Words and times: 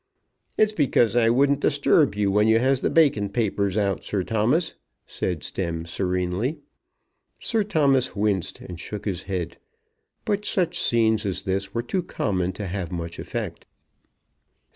"It's 0.57 0.73
because 0.73 1.15
I 1.15 1.29
wouldn't 1.29 1.59
disturb 1.59 2.15
you 2.15 2.31
when 2.31 2.47
you 2.47 2.57
has 2.57 2.81
the 2.81 2.89
Bacon 2.89 3.29
papers 3.29 3.77
out, 3.77 4.03
Sir 4.03 4.23
Thomas," 4.23 4.73
said 5.05 5.43
Stemm 5.43 5.85
serenely. 5.85 6.57
Sir 7.37 7.63
Thomas 7.63 8.15
winced 8.15 8.61
and 8.61 8.79
shook 8.79 9.05
his 9.05 9.21
head; 9.29 9.57
but 10.25 10.43
such 10.43 10.79
scenes 10.79 11.23
as 11.23 11.43
this 11.43 11.75
were 11.75 11.83
too 11.83 12.01
common 12.01 12.51
to 12.53 12.65
have 12.65 12.91
much 12.91 13.19
effect. 13.19 13.67